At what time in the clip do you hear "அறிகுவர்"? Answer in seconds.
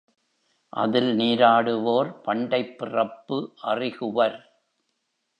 3.61-4.39